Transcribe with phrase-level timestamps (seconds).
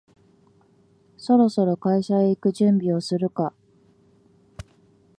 [1.15, 3.53] そろそろ会社へ行く準備をするか